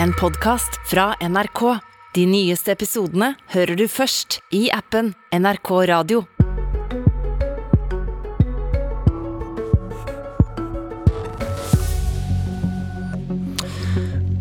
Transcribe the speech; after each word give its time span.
en 0.00 0.12
podkast 0.12 0.80
fra 0.90 1.14
NRK. 1.20 1.78
De 2.14 2.26
nyeste 2.26 2.72
episodene 2.72 3.32
hører 3.54 3.76
du 3.76 3.86
først 3.88 4.40
i 4.54 4.66
appen 4.72 5.12
NRK 5.32 5.70
Radio. 5.88 6.24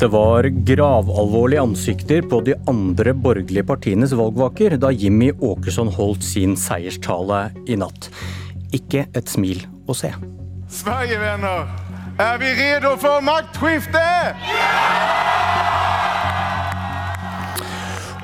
Det 0.02 0.10
var 0.10 0.48
gravalvorlige 0.66 1.62
ansikter 1.62 2.26
på 2.26 2.42
de 2.42 2.56
andre 2.68 3.14
borgerlige 3.14 3.64
partienes 3.70 4.16
valgvaker 4.18 4.80
da 4.82 4.90
Jimmy 4.90 5.30
Åkesson 5.32 5.92
holdt 5.94 6.26
sin 6.26 6.58
seierstale 6.58 7.52
i 7.70 7.78
natt. 7.78 8.10
Ikke 8.74 9.06
et 9.14 9.30
smil 9.30 9.62
å 9.86 9.96
se. 9.96 10.10
Sverigevenner, 10.72 11.70
er 12.18 12.42
vi 12.42 12.50
redo 12.58 12.96
for 12.98 13.22
maktskifte? 13.22 14.08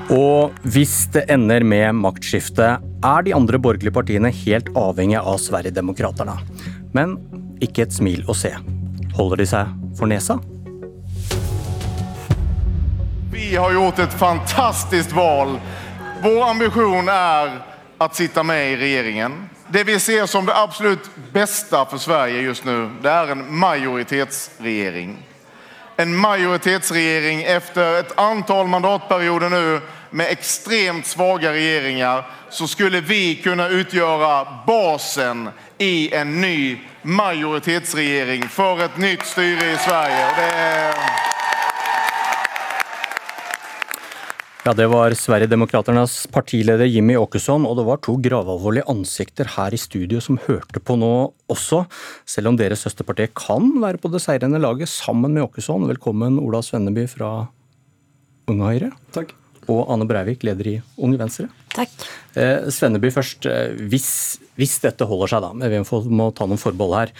Og 0.08 0.54
hvis 0.64 1.02
det 1.12 1.26
ender 1.28 1.60
med 1.68 1.98
maktskifte, 2.00 2.68
er 3.04 3.24
de 3.26 3.34
andre 3.36 3.58
borgerlige 3.60 3.92
partiene 3.92 4.30
helt 4.32 4.70
avhengige 4.72 5.20
av 5.20 5.36
Sverigedemokraterna. 5.42 6.38
Men 6.96 7.18
ikke 7.60 7.84
et 7.84 7.92
smil 7.92 8.22
å 8.24 8.36
se. 8.36 8.54
Holder 9.18 9.42
de 9.42 9.46
seg 9.50 9.74
for 9.98 10.08
nesa? 10.08 10.38
Vi 13.34 13.50
har 13.52 13.74
gjort 13.76 14.00
et 14.00 14.16
fantastisk 14.16 15.12
val. 15.12 15.58
Vår 16.24 16.40
ambisjon 16.46 17.12
er 17.12 17.52
å 18.00 18.08
sitte 18.08 18.42
med 18.48 18.64
i 18.72 18.80
regjeringen. 18.80 19.36
Det 19.68 19.84
vi 19.84 19.98
ser 20.00 20.24
som 20.26 20.48
det 20.48 20.56
absolutt 20.56 21.10
beste 21.34 21.84
for 21.90 22.00
Sverige 22.00 22.46
just 22.46 22.64
nå, 22.64 22.78
det 23.04 23.12
er 23.12 23.34
en 23.34 23.44
majoritetsregering. 23.60 25.18
En 26.00 26.16
majoritetsregering 26.16 27.42
efter 27.42 28.00
ett 28.00 28.18
antal 28.18 28.66
mandatperioder 28.72 29.50
nu 29.50 29.80
med 30.10 30.26
extremt 30.30 31.06
svaga 31.06 31.52
regeringar 31.52 32.24
så 32.50 32.66
skulle 32.66 33.00
vi 33.00 33.34
kunna 33.34 33.68
utgöra 33.68 34.46
basen 34.66 35.48
i 35.78 36.14
en 36.14 36.40
ny 36.40 36.78
majoritetsregering 37.02 38.42
för 38.42 38.84
ett 38.84 38.98
nytt 38.98 39.22
styre 39.22 39.72
i 39.72 39.76
Sverige. 39.76 40.26
Det. 40.36 40.94
Ja, 44.68 44.74
Det 44.74 44.86
var 44.86 45.10
Sverigedemokraternas 45.10 46.26
partileder 46.26 46.84
Jimmy 46.84 47.16
Åkesson, 47.16 47.66
og 47.66 47.76
det 47.78 47.84
var 47.88 48.00
to 48.04 48.18
gravalvorlige 48.20 48.84
ansikter 48.84 49.48
her 49.54 49.72
i 49.72 49.78
studio 49.80 50.20
som 50.20 50.36
hørte 50.44 50.82
på 50.84 50.96
nå 51.00 51.32
også, 51.48 51.86
selv 52.28 52.50
om 52.50 52.58
deres 52.60 52.84
søsterparti 52.84 53.30
kan 53.32 53.70
være 53.80 53.96
på 54.02 54.10
det 54.12 54.20
seirende 54.20 54.60
laget 54.60 54.92
sammen 54.92 55.32
med 55.32 55.46
Åkesson. 55.46 55.88
Velkommen 55.88 56.36
Ola 56.42 56.60
Svenneby 56.60 57.06
fra 57.08 57.46
Unge 58.48 58.68
Høyre. 58.68 58.90
Takk. 59.16 59.32
Og 59.68 59.84
Ane 59.92 60.06
Breivik, 60.08 60.44
leder 60.46 60.70
i 60.70 60.76
Unge 60.96 61.20
Venstre. 61.20 61.48
Takk. 61.74 61.92
Eh, 62.38 62.68
Svenneby 62.72 63.12
først. 63.12 63.46
Eh, 63.50 63.76
hvis, 63.92 64.10
hvis, 64.58 64.78
dette 64.84 65.08
holder 65.08 65.34
seg, 65.34 65.44
da, 65.44 65.52
men 65.52 65.72
vi 65.72 65.82
må 66.16 66.30
ta 66.32 66.48
noen 66.48 66.60
forbehold 66.60 66.96
her, 66.96 67.14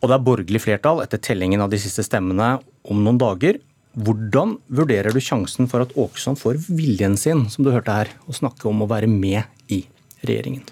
og 0.00 0.10
det 0.10 0.16
er 0.18 0.26
borgerlig 0.26 0.60
flertall 0.60 1.00
etter 1.02 1.22
tellingen 1.22 1.64
av 1.64 1.72
de 1.72 1.80
siste 1.80 2.04
stemmene 2.04 2.58
om 2.92 3.00
noen 3.02 3.18
dager, 3.20 3.58
hvordan 3.94 4.56
vurderer 4.74 5.14
du 5.14 5.20
sjansen 5.22 5.68
for 5.70 5.84
at 5.84 5.94
Åkesson 5.98 6.36
får 6.38 6.58
viljen 6.66 7.16
sin, 7.18 7.46
som 7.50 7.64
du 7.64 7.72
hørte 7.72 7.94
her, 7.94 8.10
å 8.26 8.34
snakke 8.36 8.68
om 8.68 8.82
å 8.84 8.90
være 8.90 9.08
med 9.10 9.46
i 9.72 9.84
regjeringen? 10.26 10.66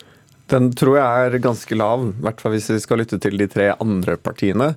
Den 0.53 0.69
tror 0.77 0.99
jeg 0.99 1.27
er 1.27 1.41
ganske 1.41 1.77
lav, 1.79 2.03
i 2.11 2.25
hvert 2.27 2.43
fall 2.43 2.53
hvis 2.53 2.69
vi 2.75 2.81
skal 2.83 3.01
lytte 3.01 3.17
til 3.23 3.39
de 3.41 3.47
tre 3.49 3.71
andre 3.81 4.19
partiene. 4.21 4.73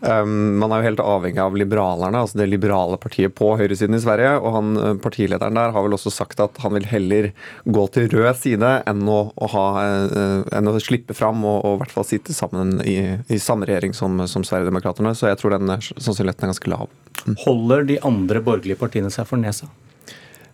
Um, 0.00 0.56
man 0.60 0.72
er 0.72 0.80
jo 0.80 0.86
helt 0.86 1.02
avhengig 1.02 1.42
av 1.42 1.56
liberalerne, 1.58 2.22
altså 2.22 2.40
det 2.40 2.46
liberale 2.48 2.96
partiet 3.00 3.34
på 3.36 3.50
høyresiden 3.60 3.98
i 3.98 4.00
Sverige. 4.00 4.36
Og 4.40 4.54
han, 4.54 4.70
eh, 4.78 4.94
partilederen 5.02 5.58
der 5.58 5.74
har 5.74 5.84
vel 5.84 5.96
også 5.96 6.12
sagt 6.14 6.40
at 6.40 6.56
han 6.62 6.76
vil 6.78 6.88
heller 6.88 7.30
gå 7.66 7.84
til 7.92 8.08
rød 8.14 8.40
side 8.40 8.70
enn 8.88 9.02
å, 9.10 9.18
å, 9.34 9.50
ha, 9.52 9.66
uh, 10.08 10.46
enn 10.56 10.70
å 10.70 10.78
slippe 10.80 11.16
fram 11.18 11.44
og, 11.44 11.58
og, 11.60 11.74
i 11.74 11.82
hvert 11.82 11.96
fall 11.98 12.08
sitte 12.08 12.36
sammen 12.36 12.78
i, 12.86 12.96
i 13.28 13.40
samme 13.42 13.68
regjering 13.68 13.92
som, 13.96 14.22
som 14.30 14.46
Sverigedemokraterna. 14.46 15.12
Så 15.18 15.28
jeg 15.28 15.42
tror 15.42 15.58
den 15.58 15.74
sannsynligheten 15.90 16.46
er 16.46 16.54
ganske 16.54 16.72
lav. 16.72 16.88
Holder 17.44 17.84
de 17.90 18.00
andre 18.06 18.40
borgerlige 18.44 18.80
partiene 18.80 19.12
seg 19.12 19.28
for 19.28 19.40
nesa? 19.40 19.68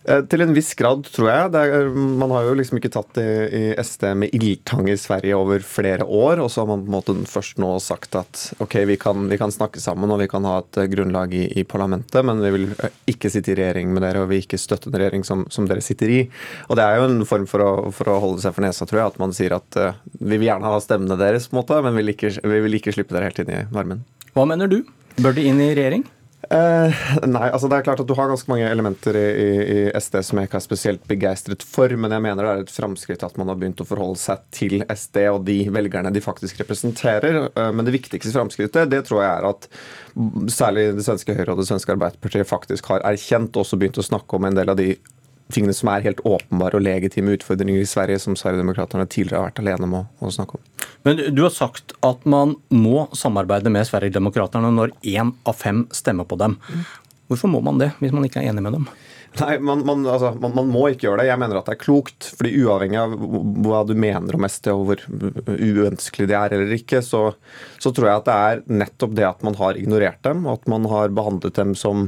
Eh, 0.05 0.21
til 0.29 0.43
en 0.43 0.53
viss 0.53 0.69
grad, 0.77 1.07
tror 1.09 1.29
jeg. 1.31 1.53
Er, 1.57 1.87
man 1.89 2.29
har 2.35 2.45
jo 2.45 2.55
liksom 2.59 2.77
ikke 2.77 2.91
tatt 2.93 3.15
det 3.17 3.25
i 3.57 3.63
SD 3.81 4.03
med 4.21 4.35
ildtang 4.37 4.89
i 4.91 4.97
Sverige 5.01 5.37
over 5.37 5.63
flere 5.65 6.05
år. 6.05 6.43
Og 6.43 6.51
så 6.53 6.61
har 6.61 6.69
man 6.69 6.83
på 6.83 6.91
en 6.91 6.95
måte 6.95 7.15
først 7.29 7.57
nå 7.61 7.71
sagt 7.81 8.17
at 8.19 8.43
ok, 8.61 8.77
vi 8.91 8.99
kan, 9.01 9.25
vi 9.31 9.39
kan 9.41 9.53
snakke 9.53 9.81
sammen 9.81 10.13
og 10.13 10.21
vi 10.21 10.29
kan 10.29 10.45
ha 10.45 10.59
et 10.61 10.81
eh, 10.81 10.89
grunnlag 10.91 11.33
i, 11.33 11.47
i, 11.57 11.65
parlamentet, 11.65 12.21
men 12.27 12.43
vi 12.43 12.53
vil 12.53 12.67
eh, 12.75 12.99
ikke 13.15 13.31
sitte 13.33 13.55
i 13.55 13.57
regjering 13.57 13.93
med 13.95 14.05
dere 14.05 14.21
og 14.21 14.29
vi 14.29 14.37
vil 14.37 14.45
ikke 14.45 14.61
støtte 14.61 14.91
en 14.91 14.99
regjering 15.01 15.25
som, 15.25 15.45
som, 15.49 15.65
dere 15.69 15.83
sitter 15.85 16.13
i. 16.13 16.21
Og 16.69 16.77
det 16.77 16.85
er 16.85 16.99
jo 16.99 17.09
en 17.09 17.25
form 17.25 17.49
for 17.49 17.65
å, 17.65 17.71
for 17.95 18.13
å 18.13 18.19
holde 18.21 18.45
seg 18.45 18.53
for 18.53 18.67
nesa, 18.67 18.85
tror 18.85 19.01
jeg. 19.01 19.15
At 19.15 19.21
man 19.21 19.33
sier 19.33 19.57
at 19.57 19.79
uh, 19.81 19.97
vi 20.19 20.37
vil 20.37 20.51
gjerne 20.51 20.69
ha 20.69 20.81
stemmene 20.83 21.17
deres, 21.17 21.49
på 21.49 21.57
en 21.57 21.63
måte, 21.63 21.81
men 21.81 21.95
vi 21.95 22.03
vil 22.03 22.13
ikke, 22.13 22.35
vi 22.45 22.61
vil 22.67 22.77
ikke 22.77 22.93
slippe 22.93 23.15
dere 23.15 23.31
helt 23.31 23.41
inn 23.41 23.53
i 23.55 23.63
varmen. 23.73 24.05
Hva 24.37 24.45
mener 24.49 24.69
du? 24.69 24.83
Bør 25.17 25.33
de 25.33 25.47
inn 25.49 25.61
i 25.63 25.71
regjering? 25.73 26.05
Uh, 26.45 26.93
nei, 27.25 27.47
altså 27.49 27.69
det 27.71 27.79
er 27.79 27.85
klart 27.87 28.01
at 28.03 28.09
du 28.09 28.13
har 28.17 28.29
ganske 28.29 28.49
mange 28.51 28.67
elementer 28.69 29.17
i, 29.17 29.25
i, 29.25 29.47
i, 29.75 29.77
SD 29.97 30.19
som 30.27 30.39
jeg 30.39 30.49
ikke 30.49 30.59
er 30.59 30.65
spesielt 30.65 31.07
begeistret 31.09 31.65
for, 31.65 31.89
men 31.97 32.13
jeg 32.13 32.23
mener 32.25 32.45
det 32.45 32.51
er 32.51 32.63
et 32.65 32.73
framskritt 32.75 33.25
at 33.25 33.39
man 33.41 33.49
har 33.49 33.57
begynt 33.61 33.81
å 33.81 33.87
forholde 33.87 34.21
seg 34.21 34.43
til 34.53 34.83
SD 34.83 35.23
og 35.31 35.41
de 35.47 35.57
velgerne 35.73 36.13
de 36.13 36.23
faktisk 36.23 36.61
representerer. 36.61 37.47
Uh, 37.57 37.71
men 37.75 37.87
det 37.87 37.95
viktigste 37.97 38.35
framskrittet 38.35 38.91
det 38.91 39.01
tror 39.07 39.23
jeg 39.23 39.31
er 39.31 39.49
at 39.49 39.69
særlig 40.53 40.91
det 40.99 41.07
svenske 41.07 41.35
Høyre 41.35 41.55
og 41.55 41.63
det 41.63 41.69
svenske 41.71 41.95
Arbeiderpartiet 41.95 42.49
faktisk 42.49 42.93
har 42.93 43.05
erkjent 43.07 43.55
og 43.55 43.65
også 43.65 43.79
begynt 43.81 43.99
å 44.01 44.05
snakke 44.05 44.37
om 44.37 44.47
en 44.47 44.59
del 44.59 44.71
av 44.71 44.79
de 44.79 44.93
tingene 45.53 45.75
som 45.77 45.89
er 45.91 46.05
helt 46.05 46.21
åpenbare 46.25 46.79
og 46.79 46.85
legitime 46.85 47.35
utfordringer 47.37 47.83
i 47.83 47.89
Sverige, 47.89 48.21
som 48.21 48.37
Sverigedemokraterna 48.39 49.05
tidligere 49.05 49.41
har 49.43 49.51
vært 49.51 49.61
alene 49.61 49.87
om 49.87 49.97
å, 49.99 50.03
å, 50.19 50.31
snakke 50.33 50.57
om. 50.57 50.63
Men 51.05 51.21
Du 51.37 51.43
har 51.45 51.53
sagt 51.53 51.93
at 52.05 52.25
man 52.29 52.55
må 52.73 53.05
samarbeide 53.17 53.73
med 53.73 53.85
Sverigedemokraterna 53.89 54.71
når 54.73 54.95
én 55.05 55.35
av 55.45 55.59
fem 55.59 55.85
stemmer 55.93 56.27
på 56.29 56.39
dem. 56.41 56.57
Hvorfor 57.29 57.51
må 57.51 57.61
man 57.65 57.81
det, 57.81 57.91
hvis 58.01 58.13
man 58.13 58.25
ikke 58.25 58.41
er 58.41 58.51
enig 58.51 58.65
med 58.65 58.79
dem? 58.79 58.89
Nei, 59.39 59.57
man, 59.59 59.81
man, 59.85 60.05
altså, 60.07 60.31
man, 60.39 60.53
man, 60.55 60.69
må 60.71 60.85
ikke 60.91 61.09
gjøre 61.09 61.19
det. 61.21 61.27
Jeg 61.27 61.39
mener 61.41 61.59
at 61.59 61.67
det 61.67 61.75
er 61.75 61.81
klokt. 61.81 62.29
fordi 62.37 62.53
Uavhengig 62.63 62.99
av 63.01 63.15
hva 63.65 63.81
du 63.87 63.93
mener 63.99 64.37
om 64.37 64.47
ST 64.47 64.69
og 64.71 64.83
hvor 64.87 65.01
uønskelig 65.51 66.29
det 66.31 66.37
er 66.39 66.55
eller 66.55 66.75
ikke, 66.77 67.01
så, 67.03 67.23
så, 67.81 67.91
tror 67.91 68.09
jeg 68.09 68.21
at 68.21 68.29
det 68.29 68.35
er 68.35 68.63
nettopp 68.83 69.15
det 69.17 69.27
at 69.27 69.43
man 69.45 69.57
har 69.59 69.79
ignorert 69.79 70.21
dem, 70.25 70.45
at 70.51 70.67
man 70.71 70.87
har 70.91 71.13
behandlet 71.15 71.57
dem 71.57 71.75
som, 71.77 72.07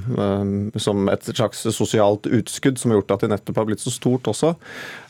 som 0.79 1.11
et 1.11 1.27
slags 1.31 1.65
sosialt 1.75 2.29
utskudd 2.31 2.79
som 2.79 2.93
har 2.93 3.01
gjort 3.01 3.17
at 3.17 3.25
de 3.25 3.31
nettopp 3.33 3.61
har 3.61 3.67
blitt 3.71 3.83
så 3.83 3.93
stort 3.93 4.29
også. 4.31 4.53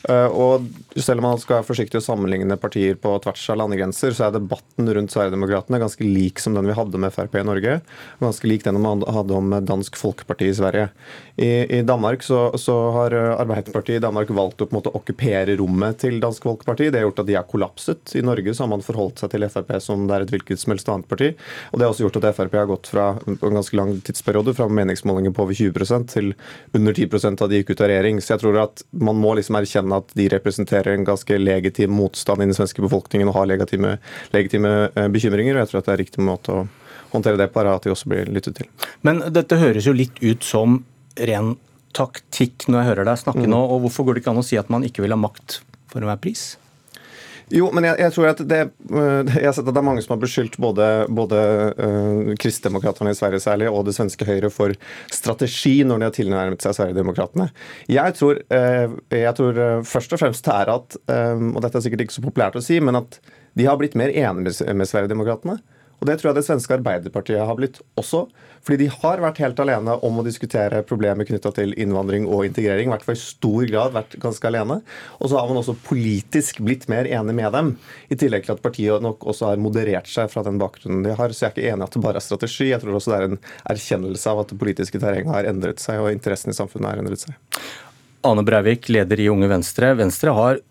Uh, 0.08 0.28
og 0.30 0.66
selv 0.96 1.20
om 1.22 1.28
man 1.28 1.40
skal 1.42 1.58
være 1.58 1.68
forsiktig 1.68 2.00
å 2.00 2.04
sammenligne 2.04 2.58
partier 2.60 2.98
på 2.98 3.12
tvers 3.24 3.44
av 3.52 3.60
landegrenser, 3.62 4.14
så 4.16 4.28
er 4.28 4.36
debatten 4.38 4.90
rundt 4.94 5.14
Sverigedemokraterna 5.14 5.80
ganske 5.82 6.06
lik 6.06 6.42
som 6.42 6.56
den 6.56 6.68
vi 6.70 6.76
hadde 6.76 7.00
med 7.02 7.14
Frp 7.14 7.38
i 7.38 7.46
Norge. 7.46 7.78
Ganske 8.22 8.50
lik 8.50 8.66
den 8.66 8.80
man 8.82 9.04
hadde 9.06 9.36
om 9.36 9.52
Dansk 9.68 9.98
Folkeparti 10.00 10.48
i 10.48 10.56
Sverige. 10.56 10.88
I, 11.36 11.50
i 11.78 11.82
Danmark 11.86 12.07
Danmark 12.08 12.22
så, 12.22 12.58
så, 12.58 12.90
har 12.90 13.12
Arbeiderpartiet 13.12 13.96
i 13.96 14.00
Danmark 14.00 14.30
valgt 14.30 14.62
å 14.62 14.66
på 14.66 14.72
en 14.72 14.78
måte 14.78 14.92
okkupere 14.96 15.56
rommet 15.60 15.98
til 16.00 16.16
Dansk 16.22 16.46
Folkeparti. 16.46 16.88
Det 16.88 17.02
har 17.02 17.04
gjort 17.04 17.20
at 17.20 17.28
de 17.28 17.34
har 17.36 17.44
kollapset. 17.44 18.14
I 18.16 18.22
Norge 18.24 18.54
så 18.54 18.64
har 18.64 18.70
man 18.72 18.84
forholdt 18.84 19.20
seg 19.20 19.34
til 19.34 19.44
Frp 19.52 19.74
som 19.84 20.06
det 20.08 20.16
er 20.16 20.24
et 20.24 20.32
hvilket 20.32 20.62
som 20.62 20.72
helst 20.72 20.88
annet 20.88 21.08
parti. 21.10 21.34
Og 21.72 21.76
det 21.76 21.84
har 21.84 21.92
også 21.92 22.06
gjort 22.06 22.16
at 22.22 22.38
Frp 22.38 22.56
har 22.56 22.70
gått 22.70 22.88
fra 22.88 23.10
en 23.28 23.58
ganske 23.58 23.76
lang 23.76 23.92
tidsperiode 24.06 24.54
fra 24.56 24.70
meningsmålinger 24.72 25.36
på 25.36 25.44
over 25.44 25.58
20% 25.58 26.08
til 26.14 26.32
under 26.72 26.96
10% 26.96 27.44
av 27.44 27.52
de 27.52 27.60
gikk 27.60 27.74
ut 27.74 27.84
av 27.84 27.92
regjering. 27.92 28.24
Så 28.24 28.34
jeg 28.34 28.44
tror 28.46 28.60
at 28.64 28.84
man 29.04 29.20
må 29.20 29.36
liksom 29.36 29.60
erkjenne 29.60 30.00
at 30.00 30.16
de 30.16 30.30
representerer 30.32 30.96
en 30.96 31.06
ganske 31.08 31.40
legitim 31.42 31.92
motstand 31.92 32.40
i 32.40 32.48
den 32.48 32.56
svenske 32.56 32.84
befolkningen 32.84 33.28
og 33.28 33.42
har 33.42 33.52
legitime, 33.52 33.98
legitime 34.32 34.74
eh, 34.94 35.12
bekymringer. 35.12 35.58
og 35.58 35.66
jeg 35.66 35.74
tror 35.74 35.84
at 35.84 35.92
det 35.92 35.96
er 35.98 36.04
riktig 36.06 36.24
måte 36.24 36.56
å 36.56 36.66
håndtere 37.12 37.40
det 37.40 37.52
er 37.52 37.74
at 37.74 37.84
de 37.84 37.92
også 37.92 38.08
blir 38.08 38.32
lyttet 38.32 38.62
til. 38.62 38.68
Men 39.04 39.26
dette 39.32 39.60
høres 39.60 39.84
jo 39.88 39.96
litt 39.96 40.16
ut 40.24 40.44
som 40.44 40.82
ren 41.28 41.56
taktikk 41.96 42.68
når 42.68 42.80
jeg 42.80 42.90
hører 42.92 43.10
deg 43.10 43.20
snakke 43.24 43.44
mm. 43.46 43.52
nå, 43.52 43.60
og 43.74 43.84
hvorfor 43.84 44.06
går 44.08 44.16
det 44.16 44.24
ikke 44.24 44.34
an 44.34 44.42
å 44.42 44.46
si 44.46 44.58
at 44.60 44.72
man 44.72 44.86
ikke 44.86 45.04
vil 45.04 45.14
ha 45.14 45.20
makt 45.20 45.60
for 45.88 46.02
enhver 46.02 46.20
pris? 46.22 46.50
Jo, 47.48 47.70
men 47.72 47.86
jeg, 47.86 47.96
jeg, 48.02 48.12
tror 48.12 48.26
at 48.28 48.40
det, 48.44 48.58
øh, 48.92 49.30
jeg 49.30 49.46
har 49.46 49.54
sett 49.56 49.64
at 49.64 49.72
det 49.72 49.80
er 49.80 49.86
mange 49.86 50.02
som 50.04 50.12
har 50.12 50.20
beskyldt 50.20 50.58
både, 50.60 50.88
både 51.16 51.38
uh, 51.78 52.34
kristdemokraterne 52.40 53.14
i 53.14 53.16
Sverige 53.16 53.40
særlig 53.40 53.70
og 53.72 53.86
det 53.88 53.94
svenske 53.96 54.26
Høyre 54.28 54.50
for 54.52 54.74
strategi 55.14 55.78
når 55.88 56.02
de 56.02 56.08
har 56.10 56.16
tilnærmet 56.18 56.64
seg 56.64 56.76
Sverigedemokraterna. 56.76 57.48
Jeg 57.88 58.18
tror, 58.18 58.42
uh, 58.52 58.98
jeg 59.16 59.34
tror 59.40 59.62
først 59.88 60.12
og 60.12 60.20
fremst 60.20 60.44
det 60.44 60.58
er 60.58 60.74
at, 60.74 61.00
og 61.08 61.58
dette 61.64 61.80
er 61.80 61.84
sikkert 61.84 62.04
ikke 62.04 62.18
så 62.18 62.24
populært 62.24 62.60
å 62.60 62.64
si, 62.64 62.78
men 62.84 63.00
at 63.00 63.18
de 63.58 63.66
har 63.66 63.80
blitt 63.80 63.96
mer 63.98 64.12
enige 64.12 64.44
med, 64.44 64.76
med 64.76 64.90
Sverigedemokraterna. 64.90 65.58
Og 65.98 66.06
Det 66.06 66.18
tror 66.18 66.30
jeg 66.30 66.38
det 66.38 66.46
svenske 66.46 66.76
Arbeiderpartiet 66.76 67.42
har 67.42 67.56
blitt 67.58 67.80
også. 67.98 68.28
Fordi 68.62 68.84
de 68.84 68.88
har 68.92 69.22
vært 69.22 69.40
helt 69.42 69.60
alene 69.62 69.94
om 70.04 70.18
å 70.20 70.24
diskutere 70.26 70.82
problemer 70.86 71.26
knytta 71.26 71.50
til 71.56 71.72
innvandring 71.80 72.26
og 72.28 72.44
integrering. 72.46 72.90
I 72.90 72.92
hvert 72.92 73.06
i 73.14 73.18
stor 73.18 73.64
grad 73.70 73.94
vært 73.96 74.18
ganske 74.22 74.50
alene. 74.50 74.80
Og 75.18 75.30
så 75.30 75.38
har 75.38 75.48
man 75.50 75.60
også 75.60 75.76
politisk 75.86 76.60
blitt 76.66 76.86
mer 76.90 77.08
enig 77.08 77.34
med 77.38 77.50
dem. 77.54 77.72
I 78.12 78.18
tillegg 78.18 78.46
til 78.46 78.54
at 78.54 78.62
partiet 78.62 79.04
nok 79.04 79.26
også 79.30 79.50
har 79.50 79.62
moderert 79.62 80.10
seg 80.10 80.30
fra 80.30 80.44
den 80.46 80.60
bakgrunnen 80.60 81.02
de 81.06 81.16
har. 81.18 81.34
Så 81.34 81.46
jeg 81.46 81.50
er 81.50 81.56
ikke 81.56 81.72
enig 81.72 81.86
i 81.86 81.88
at 81.88 81.98
det 81.98 82.04
bare 82.04 82.22
er 82.22 82.28
strategi. 82.28 82.70
Jeg 82.70 82.84
tror 82.84 82.98
også 82.98 83.14
det 83.14 83.18
er 83.18 83.28
en 83.30 83.42
erkjennelse 83.74 84.34
av 84.34 84.44
at 84.44 84.54
det 84.54 84.60
politiske 84.62 85.02
terrenget 85.02 85.34
har 85.34 85.50
endret 85.50 85.82
seg, 85.82 86.02
og 86.02 86.12
interessen 86.14 86.54
i 86.54 86.58
samfunnet 86.58 86.92
har 86.92 87.02
endret 87.02 87.26
seg. 87.26 87.34
Ane 88.26 88.42
Breivik, 88.46 88.90
leder 88.90 89.20
i 89.22 89.28
Unge 89.32 89.50
Venstre. 89.50 89.94
Venstre 89.98 90.34
har 90.34 90.62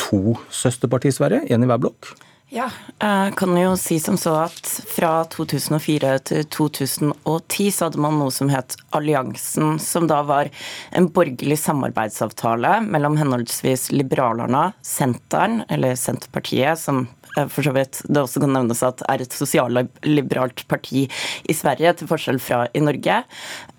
to 0.00 0.36
søsterparti 0.52 1.12
i 1.12 1.16
Sverige, 1.16 1.44
én 1.52 1.62
i 1.62 1.68
hver 1.68 1.80
blokk. 1.80 2.14
Ja, 2.52 2.66
jeg 3.00 3.32
kan 3.40 3.56
jo 3.56 3.72
si 3.80 3.96
som 3.98 4.18
så 4.20 4.34
at 4.44 4.68
fra 4.92 5.24
2004 5.32 6.10
til 6.28 6.44
2010 6.52 7.70
så 7.72 7.88
hadde 7.88 8.02
man 8.04 8.18
noe 8.20 8.34
som 8.34 8.52
het 8.52 8.76
Alliansen, 8.94 9.78
som 9.82 10.06
da 10.10 10.20
var 10.28 10.50
en 10.94 11.08
borgerlig 11.08 11.56
samarbeidsavtale 11.62 12.76
mellom 12.84 13.16
henholdsvis 13.18 13.88
Liberalerne, 13.96 14.68
Senteren, 14.84 15.62
eller 15.72 15.96
Senterpartiet, 15.98 16.78
som 16.84 17.06
Eh, 17.23 17.23
for 17.34 17.66
så 17.66 17.72
vidt 17.74 18.00
det 18.08 18.22
også 18.22 18.42
kan 18.42 18.52
nevnes 18.54 18.82
at 18.86 19.02
er 19.10 19.24
et 19.24 19.34
sosialliberalt 19.34 20.64
parti 20.70 21.04
i 21.50 21.56
Sverige, 21.56 21.94
til 21.98 22.10
forskjell 22.10 22.40
fra 22.42 22.64
i 22.74 22.82
Norge. 22.84 23.20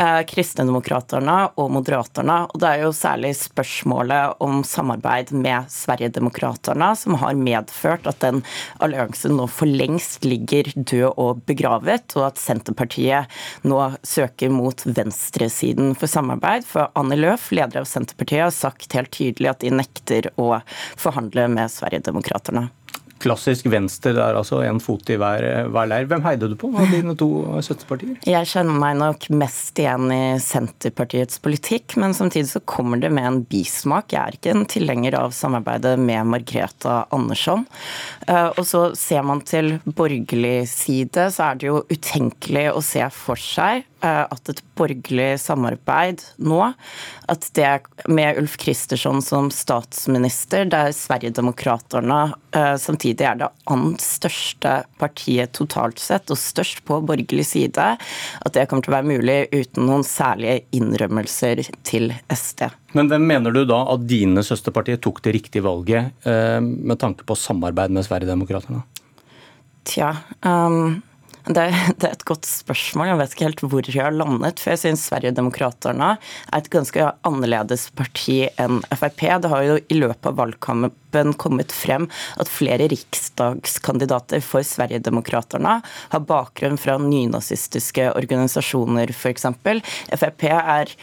Eh, 0.02 0.22
Kristendemokraterne 0.30 1.38
og 1.62 1.72
Moderaterna. 1.76 2.42
Og 2.52 2.62
det 2.62 2.72
er 2.72 2.86
jo 2.86 2.94
særlig 2.96 3.34
spørsmålet 3.40 4.42
om 4.44 4.62
samarbeid 4.68 5.34
med 5.36 5.70
Sverigedemokraterna 5.72 6.92
som 7.00 7.18
har 7.22 7.38
medført 7.40 8.08
at 8.10 8.22
den 8.24 8.44
alliansen 8.84 9.38
nå 9.40 9.48
for 9.52 9.70
lengst 9.70 10.26
ligger 10.28 10.72
død 10.76 11.08
og 11.22 11.44
begravet, 11.48 12.16
og 12.18 12.30
at 12.30 12.42
Senterpartiet 12.42 13.32
nå 13.68 13.80
søker 14.06 14.52
mot 14.54 14.86
venstresiden 14.86 15.94
for 15.98 16.12
samarbeid. 16.12 16.66
For 16.68 16.92
Annie 17.00 17.20
Løf, 17.20 17.52
leder 17.56 17.82
av 17.82 17.90
Senterpartiet, 17.90 18.48
har 18.48 18.56
sagt 18.56 18.96
helt 18.98 19.14
tydelig 19.16 19.52
at 19.52 19.64
de 19.64 19.74
nekter 19.74 20.32
å 20.42 20.56
forhandle 21.00 21.48
med 21.52 21.72
Sverigedemokraterna 21.72 22.70
klassisk 23.26 23.68
venstre 23.72 24.14
der, 24.16 24.38
altså 24.38 24.62
en 24.66 24.80
fot 24.84 25.10
i 25.10 25.18
hver, 25.20 25.46
hver 25.74 25.90
leir. 25.90 26.08
Hvem 26.10 26.26
heide 26.26 26.50
du 26.52 26.56
på 26.60 26.70
av 26.76 26.92
dine 26.94 27.16
to 27.18 27.30
støttepartier? 27.66 28.20
Jeg 28.28 28.50
kjenner 28.52 28.78
meg 28.82 29.00
nok 29.02 29.28
mest 29.36 29.82
igjen 29.82 30.12
i 30.14 30.22
Senterpartiets 30.42 31.42
politikk, 31.44 31.98
men 32.02 32.16
samtidig 32.18 32.52
så 32.54 32.64
kommer 32.70 33.02
det 33.02 33.12
med 33.16 33.30
en 33.30 33.42
bismak. 33.50 34.14
Jeg 34.14 34.22
er 34.22 34.38
ikke 34.38 34.54
en 34.54 34.68
tilhenger 34.70 35.18
av 35.20 35.34
samarbeidet 35.36 35.96
med 36.02 36.32
Margreta 36.36 37.02
Andersson. 37.16 37.66
Eh, 38.28 38.52
og 38.54 38.64
så 38.68 38.88
ser 38.98 39.26
man 39.26 39.44
til 39.46 39.78
borgerlig 39.86 40.70
side, 40.72 41.30
så 41.34 41.50
er 41.50 41.60
det 41.60 41.70
jo 41.72 41.84
utenkelig 41.90 42.70
å 42.74 42.84
se 42.86 43.04
for 43.14 43.42
seg 43.42 43.86
at 44.06 44.52
et 44.52 44.62
borgerlig 44.78 45.36
samarbeid 45.42 46.24
nå, 46.44 46.60
at 47.32 47.48
det 47.58 47.72
med 48.12 48.40
Ulf 48.40 48.58
Kristersson 48.62 49.22
som 49.24 49.50
statsminister, 49.54 50.66
der 50.70 50.92
Sverigedemokraterna 50.96 52.20
eh, 52.56 52.76
samtidig 52.82 53.28
er 53.28 53.40
det 53.40 53.50
annet 53.72 54.04
største 54.04 54.76
partiet 55.02 55.56
totalt 55.58 56.02
sett, 56.02 56.32
og 56.32 56.40
størst 56.40 56.84
på 56.88 57.02
borgerlig 57.06 57.48
side, 57.50 57.88
at 57.96 58.56
det 58.56 58.68
kommer 58.70 58.86
til 58.86 58.94
å 58.94 58.98
være 58.98 59.12
mulig 59.16 59.40
uten 59.56 59.90
noen 59.90 60.06
særlige 60.08 60.62
innrømmelser 60.76 61.64
til 61.88 62.12
SD. 62.34 62.68
Men 62.96 63.10
hvem 63.12 63.26
mener 63.28 63.56
du 63.56 63.64
da 63.68 63.82
at 63.92 64.06
dine 64.08 64.44
søsterpartier 64.46 65.02
tok 65.04 65.24
det 65.26 65.36
riktige 65.36 65.66
valget 65.66 66.28
eh, 66.28 66.62
med 66.62 67.00
tanke 67.02 67.28
på 67.28 67.38
samarbeid 67.40 67.96
med 67.96 68.08
Sverigedemokraterna? 68.08 68.86
Tja 69.86 70.16
um 70.42 71.04
det, 71.46 71.66
det, 72.00 72.10
er 72.10 72.16
et 72.16 72.26
godt 72.28 72.48
spørsmål. 72.50 73.12
Jeg 73.12 73.22
vet 73.22 73.36
ikke 73.36 73.48
helt 73.48 73.64
hvor 73.66 73.90
jeg 73.90 74.04
har 74.04 74.16
landet. 74.16 74.62
For 74.62 74.74
jeg 74.74 74.84
syns 74.84 75.06
Sverigedemokraterna 75.10 76.16
er 76.18 76.62
et 76.62 76.72
ganske 76.74 77.10
annerledes 77.28 77.90
parti 77.98 78.44
enn 78.62 78.82
Frp. 78.92 79.28
Det 79.44 79.52
har 79.52 79.66
jo 79.68 79.80
i 79.80 80.00
løpet 80.00 80.32
av 80.32 80.40
valgkampen 80.42 80.94
kommet 81.40 81.72
frem 81.72 82.08
at 82.42 82.52
flere 82.52 82.90
riksdagskandidater 82.92 84.44
for 84.46 84.66
Sverigedemokraterna 84.66 85.80
har 86.14 86.26
bakgrunn 86.28 86.80
fra 86.82 86.98
nynazistiske 87.02 88.12
organisasjoner, 88.16 89.14
f.eks. 89.16 89.48
Frp 90.16 90.50
er 90.52 90.96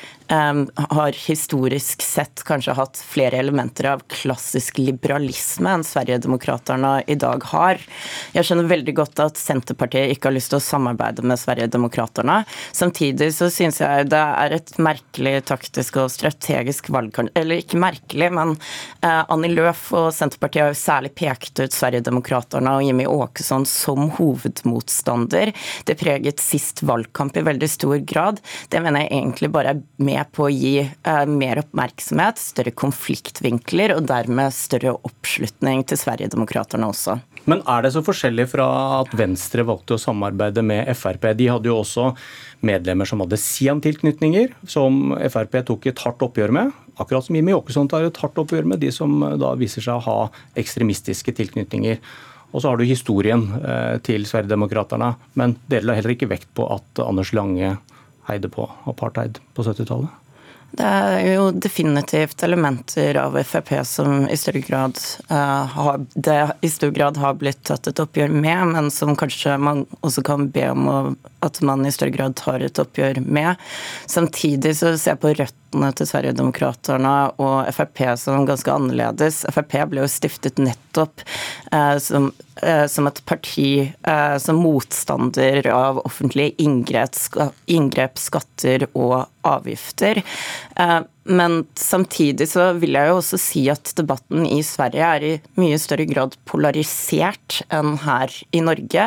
har 0.76 1.12
historisk 1.26 2.02
sett 2.02 2.42
kanskje 2.46 2.72
hatt 2.72 2.96
flere 2.96 3.36
elementer 3.36 3.90
av 3.90 4.02
klassisk 4.08 4.78
liberalisme 4.78 5.74
enn 5.76 5.84
Sverigedemokraterna 5.84 7.02
i 7.06 7.16
dag 7.20 7.44
har. 7.52 7.80
Jeg 8.32 8.46
skjønner 8.48 8.70
veldig 8.70 8.94
godt 8.96 9.20
at 9.24 9.40
Senterpartiet 9.40 10.14
ikke 10.14 10.30
har 10.30 10.36
lyst 10.38 10.52
til 10.54 10.60
å 10.60 10.64
samarbeide 10.64 11.24
med 11.26 11.40
Sverigedemokraterna. 11.40 12.42
Samtidig 12.72 13.32
så 13.36 13.50
syns 13.52 13.82
jeg 13.82 14.08
det 14.12 14.22
er 14.22 14.56
et 14.56 14.72
merkelig 14.80 15.34
taktisk 15.50 16.00
og 16.00 16.12
strategisk 16.14 16.88
valg, 16.94 17.12
eller 17.34 17.60
ikke 17.60 17.82
merkelig, 17.82 18.30
men 18.32 18.56
eh, 19.04 19.22
Annie 19.28 19.52
Løf 19.52 19.90
og 20.02 20.12
Senterpartiet 20.14 20.64
har 20.64 20.72
jo 20.72 20.78
særlig 20.80 21.12
pekt 21.18 21.62
ut 21.62 21.74
Sverigedemokraterna 21.74 22.76
og 22.78 22.86
Jimmy 22.86 23.06
Åkesson 23.08 23.66
som 23.68 24.10
hovedmotstander. 24.18 25.52
Det 25.88 25.98
preget 26.00 26.42
sist 26.42 26.84
valgkamp 26.86 27.36
i 27.38 27.44
veldig 27.46 27.70
stor 27.70 27.96
grad. 28.08 28.40
Det 28.68 28.82
mener 28.82 29.04
jeg 29.06 29.14
egentlig 29.20 29.52
bare 29.54 29.74
er 29.74 29.82
med 30.02 30.32
på 30.34 30.46
å 30.48 30.52
gi 30.52 30.76
eh, 30.82 31.24
mer 31.30 31.62
oppmerksomhet, 31.62 32.40
større 32.42 32.74
konfliktvinkler 32.74 33.96
og 33.96 34.06
dermed 34.10 34.54
større 34.56 34.96
oppslutning 34.98 35.86
til 35.88 36.00
Sverigedemokraterna 36.00 36.90
også. 36.92 37.20
Men 37.50 37.62
er 37.66 37.82
det 37.82 37.90
så 37.94 38.04
forskjellig 38.06 38.46
fra 38.52 38.68
at 39.00 39.14
Venstre 39.18 39.64
valgte 39.66 39.96
å 39.96 40.00
samarbeide 40.00 40.62
med 40.66 40.86
Frp? 40.94 41.32
De 41.38 41.48
hadde 41.50 41.70
jo 41.70 41.80
også 41.80 42.12
medlemmer 42.62 43.08
som 43.08 43.22
hadde 43.24 43.38
Sian-tilknytninger, 43.40 44.52
som 44.70 45.16
Frp 45.32 45.58
tok 45.66 45.88
et 45.90 46.02
hardt 46.04 46.22
oppgjør 46.22 46.54
med. 46.54 46.70
Akkurat 47.00 47.24
som 47.24 47.36
Jimmy 47.36 47.54
Åkesson 47.56 47.88
tar 47.88 48.04
et 48.04 48.20
hardt 48.20 48.38
oppgjør 48.42 48.66
med 48.68 48.82
de 48.82 48.90
som 48.92 49.14
da 49.40 49.54
viser 49.58 49.84
seg 49.84 49.96
å 49.96 50.06
ha 50.06 50.18
ekstremistiske 50.60 51.32
tilknytninger. 51.38 52.02
Og 52.52 52.60
så 52.60 52.68
har 52.68 52.76
du 52.76 52.84
historien 52.84 53.46
eh, 53.62 53.96
til 54.04 54.26
Sverigedemokraterna, 54.28 55.14
men 55.40 55.56
dere 55.72 55.88
la 55.88 55.96
heller 55.96 56.12
ikke 56.16 56.28
vekt 56.30 56.50
på 56.56 56.68
at 56.68 57.00
Anders 57.04 57.32
Lange 57.32 57.78
heide 58.28 58.50
på 58.52 58.68
apartheid 58.90 59.40
på 59.56 59.64
70-tallet? 59.64 60.18
Det 60.72 60.88
er 60.88 61.26
jo 61.34 61.50
definitivt 61.52 62.42
elementer 62.46 63.18
av 63.20 63.34
Frp 63.44 63.74
som 63.84 64.24
i 64.24 64.36
større 64.40 64.62
grad, 64.64 64.96
uh, 65.28 65.68
har, 65.68 65.98
det 66.14 66.38
i 66.64 66.70
stor 66.72 66.94
grad 66.96 67.20
har 67.20 67.36
blitt 67.40 67.60
tatt 67.68 67.90
et 67.90 68.00
oppgjør 68.00 68.32
med, 68.32 68.72
men 68.72 68.88
som 68.92 69.12
kanskje 69.18 69.58
man 69.60 69.84
også 70.00 70.24
kan 70.24 70.48
be 70.54 70.70
om 70.72 70.88
å, 70.88 70.96
at 71.42 71.60
man 71.66 71.86
i 71.86 71.92
større 71.94 72.14
grad 72.14 72.36
tar 72.40 72.64
et 72.64 72.80
oppgjør 72.82 73.22
med. 73.24 73.60
Samtidig 74.10 74.76
så 74.78 74.94
ser 74.96 75.14
jeg 75.14 75.22
på 75.22 75.34
røttene 75.38 75.90
til 75.96 76.08
Sverigedemokraterna 76.08 77.16
og 77.42 77.72
Frp 77.74 78.04
som 78.20 78.46
ganske 78.48 78.72
annerledes. 78.72 79.42
Frp 79.52 79.78
ble 79.90 80.04
jo 80.04 80.10
stiftet 80.10 80.62
nettopp 80.62 81.24
eh, 81.72 81.98
som 82.02 82.32
Eh, 82.62 82.86
som 82.86 83.06
et 83.08 83.24
parti 83.24 83.92
eh, 84.06 84.36
som 84.38 84.58
motstander 84.60 85.66
av 85.72 85.98
offentlige 86.04 86.52
inngrep, 86.62 88.18
skatter 88.20 88.84
og 88.92 89.24
avgifter. 89.48 90.20
Men 91.24 91.66
samtidig 91.74 92.48
så 92.50 92.72
vil 92.82 92.96
jeg 92.98 93.10
jo 93.10 93.18
også 93.20 93.38
si 93.38 93.62
at 93.70 93.92
debatten 93.98 94.42
i 94.46 94.58
Sverige 94.66 95.06
er 95.06 95.26
i 95.26 95.32
mye 95.60 95.78
større 95.78 96.06
grad 96.10 96.34
polarisert 96.50 97.60
enn 97.70 97.94
her 98.02 98.32
i 98.50 98.62
Norge. 98.64 99.04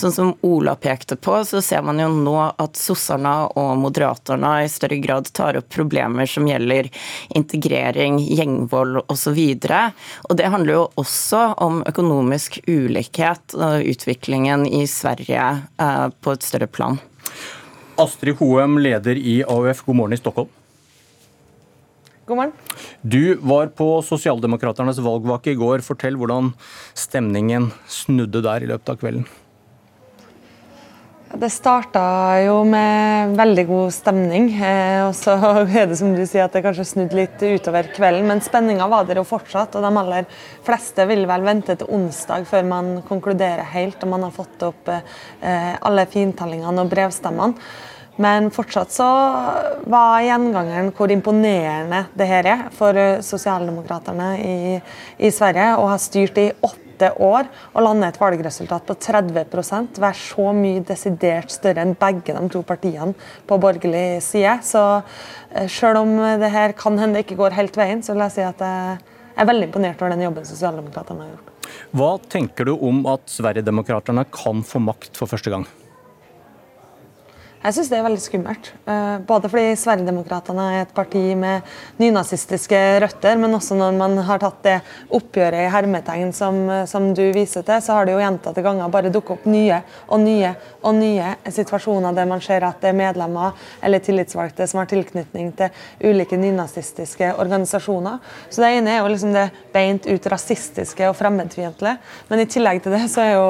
Sånn 0.00 0.14
som 0.14 0.32
Ola 0.46 0.78
pekte 0.80 1.18
på, 1.20 1.36
så 1.44 1.60
ser 1.64 1.84
man 1.84 2.00
jo 2.00 2.08
nå 2.14 2.36
at 2.48 2.80
sosserne 2.80 3.34
og 3.60 3.74
moderaterna 3.82 4.54
i 4.64 4.72
større 4.72 5.00
grad 5.04 5.28
tar 5.36 5.60
opp 5.60 5.68
problemer 5.74 6.30
som 6.30 6.48
gjelder 6.48 6.88
integrering, 7.36 8.16
gjengvold 8.22 9.02
osv. 9.04 9.36
Og, 9.38 10.02
og 10.30 10.40
det 10.40 10.48
handler 10.48 10.78
jo 10.78 10.84
også 11.04 11.42
om 11.64 11.82
økonomisk 11.88 12.62
ulikhet 12.68 13.56
og 13.58 13.84
utviklingen 13.92 14.64
i 14.66 14.86
Sverige 14.88 15.50
eh, 15.76 16.06
på 16.08 16.32
et 16.32 16.48
større 16.48 16.70
plan. 16.70 16.96
Astrid 17.98 18.38
Hoem, 18.38 18.78
leder 18.80 19.18
i 19.18 19.42
AUF, 19.42 19.84
god 19.84 20.00
morgen 20.00 20.16
i 20.16 20.20
Stockholm. 20.20 20.54
God 22.28 22.36
morgen. 22.36 22.52
Du 23.00 23.38
var 23.40 23.70
på 23.72 24.02
Sosialdemokraternes 24.04 24.98
valgvake 25.00 25.54
i 25.54 25.56
går. 25.56 25.80
Fortell 25.80 26.18
hvordan 26.20 26.50
stemningen 26.92 27.70
snudde 27.88 28.42
der 28.44 28.66
i 28.66 28.68
løpet 28.68 28.92
av 28.92 28.98
kvelden. 29.00 29.24
Det 31.28 31.48
starta 31.52 32.02
jo 32.40 32.60
med 32.68 33.34
veldig 33.36 33.64
god 33.68 33.96
stemning. 33.96 34.50
Eh, 34.60 35.06
og 35.06 35.14
så 35.16 35.38
er 35.64 35.88
det 35.88 35.96
som 36.00 36.12
du 36.12 36.22
sier 36.26 36.44
at 36.44 36.56
det 36.56 36.64
kanskje 36.64 36.88
snudd 36.88 37.16
litt 37.16 37.40
utover 37.40 37.88
kvelden. 37.96 38.28
Men 38.28 38.44
spenninga 38.44 38.88
var 38.92 39.08
der 39.08 39.22
jo 39.22 39.28
fortsatt. 39.28 39.76
Og 39.76 39.84
de 39.84 39.92
aller 40.04 40.28
fleste 40.68 41.08
vil 41.08 41.24
vel 41.28 41.48
vente 41.48 41.76
til 41.80 41.92
onsdag 41.96 42.48
før 42.48 42.68
man 42.68 42.96
konkluderer 43.08 43.64
helt 43.72 44.04
og 44.04 44.12
man 44.12 44.28
har 44.28 44.36
fått 44.36 44.68
opp 44.68 44.92
eh, 44.92 45.76
alle 45.80 46.04
fintellingene 46.12 46.84
og 46.84 46.92
brevstemmene. 46.92 47.70
Men 48.18 48.50
fortsatt 48.50 48.90
så 48.90 49.06
var 49.86 50.24
gjengangeren 50.26 50.90
hvor 50.96 51.12
imponerende 51.14 52.04
det 52.18 52.26
her 52.26 52.50
er 52.50 52.66
for 52.74 52.98
eh, 52.98 53.22
sosialdemokraterne 53.22 54.28
i, 54.42 54.58
i 55.22 55.30
Sverige. 55.34 55.76
Å 55.78 55.86
ha 55.92 55.98
styrt 56.02 56.40
i 56.42 56.50
åtte 56.50 57.12
år 57.22 57.46
og 57.76 57.84
lande 57.86 58.10
et 58.10 58.18
valgresultat 58.18 58.88
på 58.88 58.96
30% 58.98 60.02
være 60.02 60.18
så 60.18 60.50
mye 60.56 60.82
desidert 60.88 61.54
større 61.54 61.86
enn 61.86 61.94
begge 61.98 62.34
de 62.34 62.42
to 62.50 62.64
partiene 62.66 63.14
på 63.46 63.60
borgerlig 63.62 64.18
side. 64.26 64.58
Så 64.66 64.82
eh, 64.98 65.70
selv 65.70 66.02
om 66.02 66.18
det 66.42 66.50
her 66.54 66.74
kan 66.78 66.98
hende 66.98 67.22
ikke 67.22 67.38
går 67.38 67.54
helt 67.60 67.78
veien, 67.78 68.02
så 68.02 68.16
vil 68.16 68.26
jeg 68.26 68.40
si 68.40 68.46
at 68.48 68.66
jeg 68.66 68.98
er 69.38 69.46
veldig 69.46 69.70
imponert 69.70 70.02
over 70.02 70.16
den 70.16 70.26
jobben 70.26 70.48
sosialdemokraterne 70.48 71.22
har 71.22 71.36
gjort. 71.36 71.54
Hva 71.94 72.14
tenker 72.32 72.66
du 72.66 72.74
om 72.74 73.04
at 73.12 73.30
Sverigedemokraterna 73.30 74.26
kan 74.34 74.66
få 74.66 74.82
makt 74.82 75.14
for 75.20 75.30
første 75.30 75.54
gang? 75.54 75.68
Jeg 77.68 77.74
syns 77.76 77.88
det 77.92 77.98
er 77.98 78.04
veldig 78.06 78.20
skummelt. 78.24 78.68
Eh, 78.88 79.16
både 79.28 79.48
fordi 79.52 79.74
Sverigedemokraterna 79.76 80.70
er 80.72 80.86
et 80.86 80.92
parti 80.96 81.20
med 81.36 81.66
nynazistiske 82.00 82.78
røtter, 83.04 83.36
men 83.36 83.52
også 83.58 83.76
når 83.76 83.98
man 83.98 84.14
har 84.24 84.40
tatt 84.40 84.62
det 84.64 84.76
oppgjøret 85.12 85.66
i 85.66 85.72
hermetegn 85.74 86.32
som, 86.32 86.62
som 86.88 87.10
du 87.12 87.26
viser 87.36 87.66
til, 87.68 87.82
så 87.84 87.98
har 87.98 88.08
det 88.08 88.14
jo 88.14 88.22
gjentatte 88.22 88.64
ganger 88.64 88.88
bare 88.94 89.12
dukket 89.12 89.34
opp 89.34 89.44
nye 89.52 89.82
og 90.08 90.22
nye 90.22 90.54
og 90.80 90.96
nye 90.96 91.34
situasjoner 91.52 92.16
der 92.16 92.30
man 92.30 92.40
ser 92.40 92.64
at 92.64 92.80
det 92.80 92.94
er 92.94 92.96
medlemmer 93.02 93.52
eller 93.84 94.00
tillitsvalgte 94.00 94.64
som 94.70 94.80
har 94.80 94.88
tilknytning 94.88 95.52
til 95.60 96.08
ulike 96.08 96.40
nynazistiske 96.40 97.34
organisasjoner. 97.36 98.16
Så 98.48 98.64
det 98.64 98.72
ene 98.78 98.96
er 98.96 99.02
jo 99.02 99.12
liksom 99.12 99.36
det 99.36 99.44
beint 99.76 100.08
ut 100.08 100.32
rasistiske 100.32 101.04
og 101.12 101.18
fremmedfiendtlige, 101.20 101.98
men 102.32 102.40
i 102.40 102.48
tillegg 102.48 102.80
til 102.80 102.96
det 102.96 103.04
så 103.12 103.26
er 103.26 103.32
jo 103.36 103.46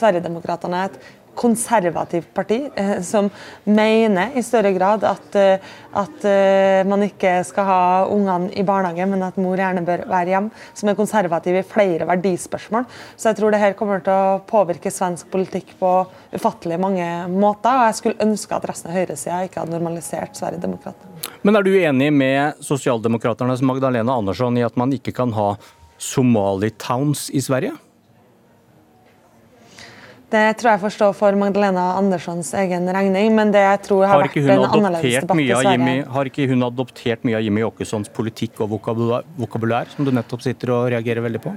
Sverigedemokraterna 0.00 0.86
et 0.88 1.00
konservativt 1.38 2.32
parti 2.34 2.58
eh, 2.74 2.98
som 3.02 3.30
mener 3.64 4.34
i 4.34 4.42
større 4.42 4.72
grad 4.74 5.04
at, 5.06 5.36
eh, 5.38 5.68
at 5.94 6.26
eh, 6.26 6.82
man 6.88 7.04
ikke 7.06 7.36
skal 7.46 7.68
ha 7.68 7.82
ungene 8.10 8.50
i 8.58 8.64
barnehage, 8.66 9.06
men 9.06 9.22
at 9.22 9.38
mor 9.38 9.58
gjerne 9.58 9.84
bør 9.86 10.02
være 10.10 10.34
hjemme. 10.34 10.64
Som 10.74 10.90
er 10.90 10.98
konservativ 10.98 11.60
i 11.60 11.64
flere 11.66 12.08
verdispørsmål. 12.08 12.88
Så 13.16 13.30
jeg 13.30 13.38
tror 13.38 13.54
det 13.54 13.62
her 13.62 13.78
kommer 13.78 14.02
til 14.02 14.14
å 14.14 14.40
påvirke 14.48 14.92
svensk 14.92 15.30
politikk 15.30 15.76
på 15.78 15.92
ufattelig 16.34 16.80
mange 16.82 17.06
måter. 17.30 17.70
Og 17.70 17.88
jeg 17.88 18.00
skulle 18.00 18.28
ønske 18.28 18.58
at 18.58 18.68
resten 18.68 18.90
av 18.90 18.98
høyresida 18.98 19.42
ikke 19.46 19.62
hadde 19.62 19.76
normalisert 19.76 20.38
Sverigedemokraterna. 20.38 21.34
Men 21.46 21.58
er 21.58 21.66
du 21.66 21.74
enig 21.78 22.12
med 22.14 22.64
Sosialdemokraternes 22.64 23.62
Magdalena 23.66 24.18
Andersson 24.18 24.58
i 24.58 24.66
at 24.66 24.78
man 24.80 24.94
ikke 24.94 25.14
kan 25.14 25.34
ha 25.38 25.52
Somali-towns 25.98 27.28
i 27.34 27.42
Sverige? 27.42 27.76
Det 30.28 30.42
tror 30.60 30.74
jeg 30.74 30.80
forstår 30.82 31.14
for 31.16 31.36
Magdalena 31.40 31.86
Anderssons 31.96 32.50
egen 32.60 32.84
regning, 32.92 33.30
men 33.36 33.52
det 33.54 33.62
jeg 33.64 33.80
tror 33.86 34.02
har, 34.04 34.18
har 34.18 34.26
vært 34.26 34.36
en 34.42 34.64
annerledes 34.66 35.22
debatt 35.24 35.40
i 35.40 35.46
Sverige. 35.48 36.02
har 36.18 36.28
ikke 36.28 36.48
hun 36.50 36.66
adoptert 36.66 37.24
mye 37.24 37.38
av 37.38 37.46
Jimmy 37.46 37.64
Åkessons 37.64 38.12
politikk 38.12 38.60
og 38.60 38.74
vokabulær, 38.74 39.24
vokabulær, 39.40 39.88
som 39.94 40.04
du 40.04 40.12
nettopp 40.12 40.44
sitter 40.44 40.74
og 40.74 40.90
reagerer 40.92 41.24
veldig 41.24 41.40
på? 41.46 41.54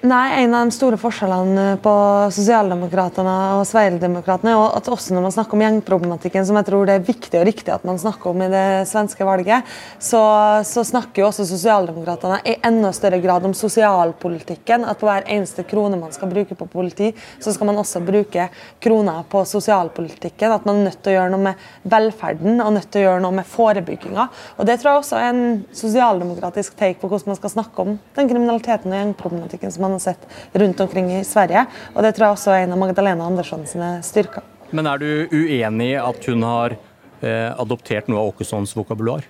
Nei, 0.00 0.44
En 0.44 0.52
av 0.54 0.68
de 0.68 0.70
store 0.70 0.94
forskjellene 0.94 1.80
på 1.82 1.92
Sosialdemokratene 2.30 3.32
og 3.58 3.64
Sverigedemokraterna 3.66 4.52
er 4.52 4.76
at 4.78 4.86
også 4.94 5.10
når 5.16 5.24
man 5.24 5.32
snakker 5.34 5.56
om 5.56 5.62
gjengproblematikken, 5.64 6.44
som 6.46 6.54
jeg 6.60 6.68
tror 6.68 6.86
det 6.86 6.94
er 6.94 7.08
viktig 7.08 7.40
og 7.40 7.46
riktig 7.48 7.72
at 7.74 7.86
man 7.88 7.98
snakker 7.98 8.30
om 8.30 8.44
i 8.46 8.50
det 8.52 8.62
svenske 8.86 9.26
valget, 9.26 9.66
så, 9.98 10.20
så 10.62 10.84
snakker 10.86 11.24
jo 11.24 11.26
også 11.32 11.48
Sosialdemokratene 11.48 12.38
i 12.46 12.54
enda 12.68 12.92
større 12.94 13.18
grad 13.24 13.48
om 13.48 13.56
sosialpolitikken. 13.58 14.84
At 14.86 15.00
på 15.00 15.08
hver 15.08 15.26
eneste 15.26 15.64
krone 15.66 15.98
man 15.98 16.14
skal 16.14 16.30
bruke 16.30 16.54
på 16.54 16.70
politi, 16.70 17.10
så 17.42 17.56
skal 17.56 17.72
man 17.72 17.82
også 17.82 18.04
bruke 18.06 18.46
kroner 18.78 19.26
på 19.26 19.42
sosialpolitikken. 19.50 20.54
At 20.60 20.70
man 20.70 20.78
er 20.78 20.92
nødt 20.92 21.02
til 21.02 21.16
å 21.16 21.16
gjøre 21.16 21.34
noe 21.34 21.46
med 21.48 21.66
velferden 21.90 22.62
og 22.62 22.70
nødt 22.78 22.86
til 22.94 23.02
å 23.02 23.06
gjøre 23.08 23.24
noe 23.26 23.40
med 23.40 23.50
forebygginga. 23.50 24.30
Og 24.60 24.70
Det 24.70 24.78
tror 24.78 24.92
jeg 24.92 25.02
også 25.02 25.18
er 25.18 25.28
en 25.32 25.44
sosialdemokratisk 25.82 26.78
take 26.78 27.02
på 27.02 27.10
hvordan 27.10 27.34
man 27.34 27.42
skal 27.42 27.56
snakke 27.56 27.82
om 27.82 27.98
den 28.14 28.30
kriminaliteten 28.30 28.94
og 28.94 29.02
gjengproblematikken 29.02 29.74
som 29.74 29.88
man 29.88 29.97
har 29.98 30.06
sett 30.06 30.28
rundt 30.62 30.80
omkring 30.84 31.10
i 31.18 31.24
Sverige. 31.26 31.66
Og 31.94 32.04
det 32.04 32.14
tror 32.16 32.30
jeg 32.30 32.38
også 32.38 32.54
er 32.54 32.66
en 32.66 32.76
av 32.76 32.82
Magdalena 32.86 33.26
Andersson 33.28 33.66
sine 33.68 33.96
styrker. 34.06 34.46
Men 34.70 34.88
er 34.90 35.00
du 35.00 35.10
uenig 35.32 35.92
i 35.94 35.98
at 36.00 36.28
hun 36.28 36.44
har 36.44 36.76
eh, 36.76 37.50
adoptert 37.54 38.08
noe 38.08 38.22
av 38.22 38.34
Åkessons 38.34 38.74
vokabular? 38.76 39.26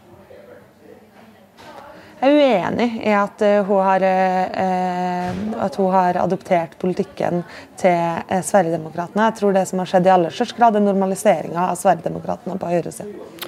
Jeg 2.18 2.34
er 2.34 2.40
uenig 2.42 2.86
i 3.06 3.12
at, 3.14 3.42
uh, 3.46 3.60
hun 3.68 3.84
har, 3.86 4.02
uh, 4.02 5.36
at 5.62 5.76
hun 5.78 5.92
har 5.94 6.16
adoptert 6.18 6.74
politikken 6.82 7.44
til 7.78 7.94
uh, 7.94 8.40
Sverigedemokraterna. 8.42 9.28
Jeg 9.28 9.36
tror 9.38 9.54
det 9.54 9.62
som 9.70 9.78
har 9.78 9.90
skjedd 9.92 10.08
i 10.08 10.12
aller 10.16 10.34
størst 10.34 10.56
grad, 10.58 10.74
er 10.74 10.82
normaliseringa 10.82 11.68
av 11.68 11.78
Sverigedemokraterna 11.78 12.58
på 12.58 12.72
høyresida. 12.72 13.46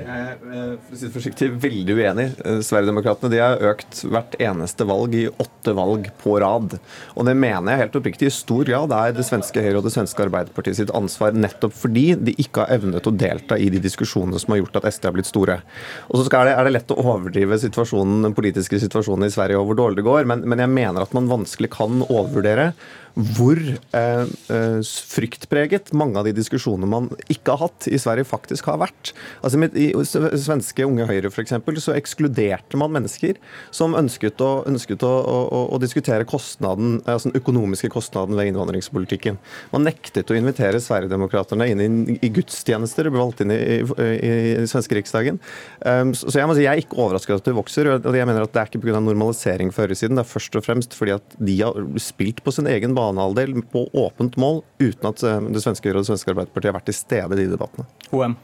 Jeg 0.00 0.36
eh, 0.48 0.76
for 0.80 0.94
å 0.94 0.98
si 0.98 1.06
det 1.06 1.12
forsiktig, 1.12 1.48
veldig 1.60 1.96
uenig. 1.98 2.26
Eh, 2.44 2.60
Sverigedemokraterna 2.64 3.30
de 3.32 3.40
har 3.42 3.64
økt 3.70 4.00
hvert 4.08 4.36
eneste 4.40 4.86
valg 4.88 5.16
i 5.18 5.26
åtte 5.28 5.74
valg 5.76 6.08
på 6.22 6.36
rad. 6.40 6.78
Og 7.14 7.28
det 7.28 7.34
mener 7.36 7.74
jeg 7.74 7.82
helt 7.84 7.98
oppriktig 8.00 8.30
i 8.30 8.34
stor 8.34 8.64
grad 8.68 8.94
er 8.96 9.12
det 9.16 9.26
svenske 9.28 9.64
Høyre 9.64 9.82
og 9.82 9.86
det 9.86 9.92
svenske 9.94 10.24
Arbeiderpartiet 10.24 10.78
sitt 10.80 10.94
ansvar, 10.96 11.36
nettopp 11.36 11.76
fordi 11.76 12.06
de 12.16 12.34
ikke 12.40 12.64
har 12.64 12.78
evnet 12.78 13.08
å 13.08 13.14
delta 13.14 13.58
i 13.60 13.68
de 13.72 13.82
diskusjonene 13.82 14.40
som 14.40 14.54
har 14.54 14.62
gjort 14.62 14.80
at 14.80 14.88
SD 14.94 15.10
har 15.10 15.16
blitt 15.18 15.30
store. 15.30 15.60
Og 16.08 16.22
så 16.22 16.40
er 16.40 16.64
det 16.64 16.74
lett 16.74 16.96
å 16.96 17.00
overdrive 17.02 17.60
situasjonen, 17.60 18.24
den 18.28 18.36
politiske 18.36 18.80
situasjonen 18.80 19.28
i 19.28 19.34
Sverige 19.34 19.60
og 19.60 19.68
hvor 19.68 19.82
dårlig 19.82 20.00
det 20.00 20.08
går, 20.08 20.24
men, 20.32 20.46
men 20.48 20.64
jeg 20.64 20.72
mener 20.72 21.04
at 21.04 21.14
man 21.16 21.28
vanskelig 21.30 21.72
kan 21.76 22.00
overvurdere 22.08 22.70
hvor 23.14 23.58
eh, 23.58 24.26
eh, 24.54 24.80
fryktpreget 25.10 25.92
mange 25.96 26.18
av 26.20 26.26
de 26.28 26.34
diskusjonene 26.36 26.88
man 26.90 27.08
ikke 27.32 27.54
har 27.54 27.66
hatt 27.66 27.88
i 27.90 27.98
Sverige, 28.00 28.28
faktisk 28.28 28.70
har 28.70 28.80
vært. 28.82 29.12
Altså 29.42 29.60
I 29.74 29.89
svenske 29.94 30.86
Unge 30.86 31.06
Høyre 31.08 31.30
eksempel, 31.44 31.78
så 31.82 31.94
ekskluderte 31.96 32.78
man 32.80 32.92
mennesker 32.94 33.38
som 33.74 33.96
ønsket 33.98 34.40
å, 34.44 34.50
ønsket 34.68 35.04
å, 35.06 35.10
å, 35.10 35.60
å 35.74 35.80
diskutere 35.82 36.26
kostnaden, 36.28 36.98
altså 37.04 37.30
den 37.30 37.40
økonomiske 37.40 37.90
kostnaden 37.92 38.38
ved 38.38 38.50
innvandringspolitikken. 38.50 39.38
Man 39.74 39.86
nektet 39.88 40.30
å 40.30 40.38
invitere 40.38 40.82
Sverigedemokraterna 40.82 41.68
inn 41.70 41.84
i, 41.84 42.18
i 42.20 42.32
gudstjenester, 42.34 43.10
ble 43.10 43.22
valgt 43.22 43.44
inn 43.44 43.54
i, 43.54 43.60
i, 43.80 44.32
i 44.62 44.68
svenske 44.70 44.98
riksdagen. 44.98 45.40
Um, 45.84 46.14
så 46.16 46.32
jeg 46.38 46.48
må 46.50 46.56
si 46.58 46.66
jeg 46.66 46.72
er 46.72 46.84
ikke 46.84 46.98
overrasket 47.00 47.40
at 47.40 47.48
det 47.50 47.56
vokser. 47.56 47.90
og 47.98 48.16
jeg 48.16 48.28
mener 48.28 48.44
at 48.44 48.54
Det 48.54 48.62
er 48.62 48.70
ikke 48.70 48.82
pga. 48.84 49.00
normalisering 49.00 49.72
for 49.74 49.86
høyresiden, 49.86 50.18
det 50.18 50.24
er 50.24 50.32
først 50.32 50.58
og 50.58 50.66
fremst 50.66 50.96
fordi 50.96 51.16
at 51.16 51.38
de 51.38 51.56
har 51.62 51.78
spilt 52.02 52.42
på 52.44 52.54
sin 52.54 52.68
egen 52.70 52.94
banehalvdel 52.96 53.56
på 53.72 53.86
åpent 53.96 54.36
mål 54.40 54.62
uten 54.80 55.10
at 55.10 55.24
eh, 55.26 55.48
det 55.54 55.64
svenske 55.64 55.88
Høyre 55.88 56.00
og 56.00 56.06
det 56.06 56.12
svenske 56.12 56.32
Arbeiderpartiet 56.34 56.72
har 56.72 56.78
vært 56.78 56.90
til 56.90 56.98
stede 57.00 57.36
i 57.36 57.42
de 57.44 57.50
debattene. 57.54 57.88
HM. 58.12 58.36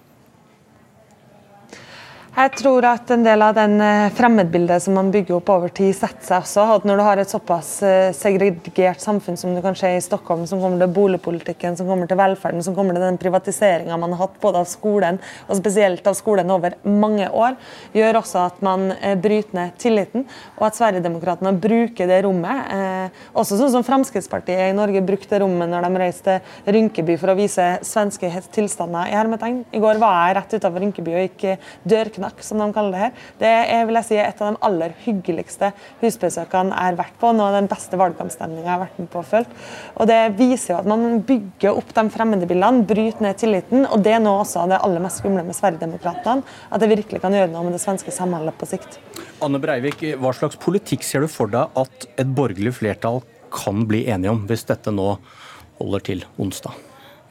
Jeg 2.37 2.51
tror 2.53 2.85
at 2.85 3.09
en 3.15 3.23
del 3.25 3.41
av 3.41 3.55
den 3.57 3.79
eh, 3.81 4.11
fremmedbildet 4.13 4.83
som 4.85 4.93
man 4.99 5.09
bygger 5.09 5.39
opp 5.39 5.49
over 5.55 5.71
tid, 5.73 5.95
setter 5.97 6.21
seg 6.21 6.43
også. 6.43 6.65
At 6.75 6.85
når 6.85 6.99
du 7.01 7.03
har 7.07 7.21
et 7.23 7.31
såpass 7.33 7.71
eh, 7.81 8.11
segregert 8.13 9.01
samfunn 9.01 9.39
som 9.41 9.55
du 9.57 9.63
kan 9.65 9.79
se 9.79 9.89
i 9.97 10.03
Stockholm, 10.05 10.43
som 10.45 10.61
kommer 10.61 10.83
til 10.83 10.93
boligpolitikken, 10.99 11.79
som 11.79 11.89
kommer 11.89 12.11
til 12.11 12.19
velferden, 12.21 12.61
som 12.61 12.77
kommer 12.77 12.93
til 12.93 13.07
den 13.07 13.17
privatiseringa 13.23 13.97
man 13.97 14.13
har 14.13 14.27
hatt 14.27 14.37
både 14.43 14.61
av 14.61 14.69
skolen, 14.69 15.17
og 15.49 15.57
spesielt 15.57 16.05
av 16.05 16.19
skolen 16.19 16.53
over 16.53 16.77
mange 16.85 17.31
år, 17.33 17.57
gjør 17.97 18.21
også 18.21 18.43
at 18.43 18.61
man 18.69 18.91
eh, 18.99 19.17
bryter 19.17 19.57
ned 19.57 19.81
tilliten, 19.81 20.29
og 20.59 20.69
at 20.69 20.77
Sverigedemokraterna 20.77 21.55
bruker 21.57 22.13
det 22.13 22.21
rommet. 22.29 22.69
Også 23.33 23.57
sånn 23.57 23.73
som 23.73 23.87
Fremskrittspartiet 23.87 24.75
i 24.75 24.77
Norge 24.77 25.01
brukte 25.09 25.41
rommet 25.41 25.73
når 25.73 25.89
de 25.89 26.05
reiste 26.05 26.37
til 26.45 26.77
Rynkeby 26.77 27.17
for 27.17 27.33
å 27.33 27.39
vise 27.41 27.73
svenske 27.87 28.29
tilstander 28.53 29.09
i 29.09 29.17
hermetegn. 29.17 29.63
I 29.73 29.81
går 29.81 30.05
var 30.05 30.21
jeg 30.21 30.39
rett 30.43 30.57
utenfor 30.59 30.85
Rynkeby 30.85 31.17
og 31.17 31.29
gikk 31.31 31.69
dørknapp 31.89 32.26
Snakk, 32.27 32.43
som 32.43 32.59
de 32.59 32.73
kaller 32.75 32.93
det 32.93 33.01
her. 33.01 33.13
Det 33.39 33.51
er 33.71 33.85
vil 33.87 33.99
jeg 34.01 34.07
si, 34.09 34.17
et 34.19 34.41
av 34.43 34.55
de 34.55 34.61
aller 34.67 34.95
hyggeligste 35.05 35.71
husbesøkene 36.01 36.73
jeg 36.75 36.89
har 36.89 36.99
vært 36.99 37.19
på. 37.21 37.31
Noe 37.37 37.53
av 37.53 37.59
den 37.61 37.69
beste 37.71 37.99
valgkampstemninga 38.01 38.65
jeg 38.65 38.73
har 38.73 38.83
vært 38.83 38.99
med 38.99 39.11
på 39.13 39.21
og 39.21 39.29
følt. 39.29 39.53
Og 39.95 40.09
Det 40.11 40.19
viser 40.39 40.73
jo 40.73 40.79
at 40.81 40.89
man 40.91 41.21
bygger 41.27 41.79
opp 41.79 41.93
de 41.95 42.05
fremmede 42.11 42.49
bildene, 42.51 42.87
bryter 42.89 43.23
ned 43.23 43.39
tilliten. 43.39 43.87
og 43.87 44.03
Det 44.03 44.17
er 44.17 44.25
nå 44.25 44.33
også 44.41 44.67
det 44.67 44.81
aller 44.83 45.05
mest 45.05 45.23
skumle 45.23 45.45
med 45.47 45.55
Sverigedemokraterna. 45.55 46.43
At 46.71 46.83
det 46.83 46.91
virkelig 46.91 47.23
kan 47.23 47.37
gjøre 47.37 47.53
noe 47.53 47.69
med 47.69 47.79
det 47.79 47.83
svenske 47.85 48.11
samholdet 48.11 48.59
på 48.59 48.67
sikt. 48.67 48.99
Anne 49.45 49.63
Breivik, 49.63 50.03
hva 50.19 50.35
slags 50.35 50.59
politikk 50.59 51.07
ser 51.07 51.23
du 51.23 51.31
for 51.31 51.53
deg 51.53 51.79
at 51.79 52.11
et 52.17 52.35
borgerlig 52.35 52.75
flertall 52.81 53.23
kan 53.55 53.87
bli 53.87 54.07
enige 54.11 54.35
om, 54.35 54.43
hvis 54.51 54.67
dette 54.67 54.91
nå 54.91 55.15
holder 55.79 56.07
til 56.11 56.27
onsdag? 56.43 56.75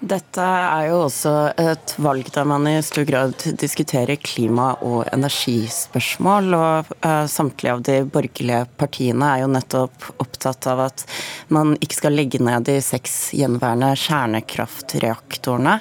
Dette 0.05 0.43
er 0.45 0.91
jo 0.91 0.99
også 1.07 1.31
et 1.57 1.95
valg 1.97 2.27
der 2.35 2.45
man 2.45 2.67
i 2.69 2.75
stor 2.85 3.07
grad 3.07 3.31
diskuterer 3.57 4.19
klima- 4.21 4.75
og 4.85 5.07
energispørsmål. 5.09 6.51
Og 6.53 6.91
uh, 6.99 7.25
samtlige 7.31 7.73
av 7.73 7.81
de 7.87 7.95
borgerlige 8.05 8.59
partiene 8.77 9.31
er 9.31 9.41
jo 9.41 9.49
nettopp 9.49 10.05
opptatt 10.21 10.69
av 10.69 10.83
at 10.85 11.07
man 11.49 11.73
ikke 11.79 11.97
skal 11.97 12.17
legge 12.19 12.43
ned 12.43 12.67
de 12.69 12.77
seks 12.85 13.33
gjenværende 13.33 13.95
kjernekraftreaktorene. 14.03 15.79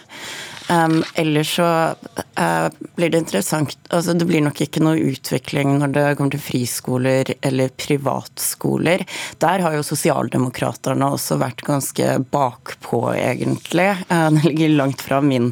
Um, 0.69 1.05
ellers 1.15 1.55
så 1.57 1.95
uh, 2.41 2.69
blir 2.97 3.11
det 3.11 3.19
interessant 3.19 3.75
altså 3.93 4.15
Det 4.17 4.25
blir 4.25 4.41
nok 4.41 4.63
ikke 4.65 4.81
noe 4.81 4.97
utvikling 5.13 5.75
når 5.77 5.91
det 5.93 6.05
kommer 6.17 6.33
til 6.33 6.41
friskoler 6.41 7.35
eller 7.45 7.69
privatskoler. 7.77 9.05
Der 9.45 9.61
har 9.61 9.77
jo 9.77 9.85
sosialdemokraterne 9.85 11.11
også 11.13 11.37
vært 11.43 11.61
ganske 11.67 12.17
bakpå, 12.33 13.03
egentlig. 13.13 13.91
Uh, 14.09 14.31
det 14.33 14.47
ligger 14.47 14.73
langt 14.79 15.05
fra 15.05 15.21
min 15.21 15.51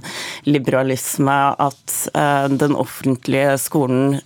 liberalisme 0.48 1.36
at 1.60 1.96
uh, 2.16 2.48
den 2.48 2.76
offentlige 2.78 3.58
skolen 3.60 4.16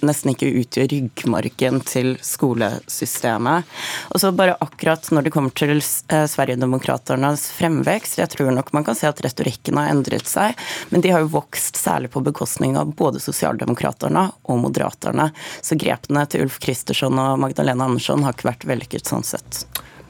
nesten 0.00 0.32
ikke 0.32 0.48
utgjør 0.62 0.88
ryggmargen 0.90 1.80
til 1.86 2.14
skolesystemet. 2.24 3.68
Og 4.14 4.22
så 4.22 4.32
bare 4.34 4.56
akkurat 4.64 5.04
når 5.12 5.26
det 5.26 5.34
kommer 5.34 5.54
til 5.54 5.78
Sverigedemokraternes 5.80 7.46
fremvekst, 7.58 8.18
jeg 8.18 8.32
tror 8.32 8.50
nok 8.56 8.72
man 8.76 8.86
kan 8.86 8.98
se 8.98 9.08
at 9.10 9.20
retorikken 9.24 9.78
har 9.78 9.92
endret 9.92 10.29
seg, 10.30 10.58
men 10.90 11.04
de 11.04 11.12
har 11.14 11.24
jo 11.24 11.32
vokst 11.34 11.78
særlig 11.80 12.12
på 12.14 12.22
bekostning 12.24 12.78
av 12.78 12.94
både 12.96 13.22
Sosialdemokraterne 13.22 14.28
og 14.46 14.62
Moderaterne. 14.64 15.30
Så 15.60 15.78
grepene 15.80 16.26
til 16.30 16.46
Ulf 16.46 16.60
Kristersson 16.62 17.18
og 17.18 17.38
Magdalena 17.42 17.90
Andersson 17.90 18.24
har 18.26 18.36
ikke 18.36 18.52
vært 18.52 18.68
vellykket 18.70 19.10
sånn 19.10 19.26
sett. 19.26 19.64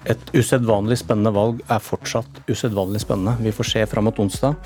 Et 0.08 0.30
usedvanlig 0.32 0.96
spennende 1.02 1.32
valg 1.34 1.58
er 1.68 1.80
fortsatt 1.84 2.40
usedvanlig 2.48 3.02
spennende. 3.02 3.36
Vi 3.44 3.52
får 3.52 3.68
se 3.68 3.82
fram 3.90 4.08
mot 4.08 4.20
onsdag. 4.22 4.56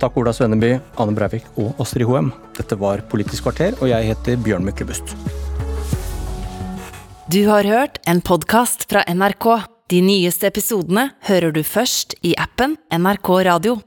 Takk 0.00 0.18
Ola 0.20 0.34
Svenneby, 0.36 0.74
Ane 1.00 1.16
Breivik 1.16 1.48
og 1.56 1.80
Astrid 1.80 2.04
Hoem. 2.08 2.28
Dette 2.58 2.76
var 2.76 3.04
Politisk 3.08 3.48
kvarter, 3.48 3.78
og 3.80 3.88
jeg 3.88 4.12
heter 4.12 4.36
Bjørn 4.44 4.68
Myklebust. 4.68 5.16
Du 7.32 7.46
har 7.48 7.64
hørt 7.64 7.96
en 8.04 8.20
podkast 8.20 8.84
fra 8.90 9.06
NRK. 9.08 9.46
De 9.88 10.02
nyeste 10.04 10.50
episodene 10.50 11.08
hører 11.28 11.54
du 11.56 11.62
først 11.64 12.12
i 12.20 12.34
appen 12.36 12.76
NRK 12.92 13.32
Radio. 13.48 13.78